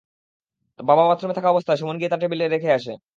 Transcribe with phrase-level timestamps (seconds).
[0.79, 2.93] বাবা বাথরুমে থাকা অবস্থায় সুমন গিয়ে তাঁর ঘরের টেবিলে রেখে আসে।